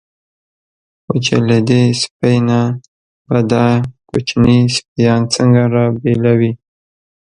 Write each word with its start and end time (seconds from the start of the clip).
خو 1.05 1.15
چې 1.25 1.35
له 1.49 1.57
دې 1.69 1.81
سپۍ 2.01 2.37
نه 2.49 2.59
به 3.27 3.39
دا 3.51 3.65
کوچني 4.09 4.59
سپیان 4.75 5.21
څنګه 5.35 5.61
را 5.73 5.85
بېلوي. 6.01 6.51